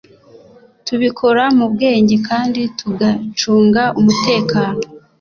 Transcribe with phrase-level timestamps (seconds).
[0.85, 4.81] tubikora mu bwenge kandi tugacunga umutekano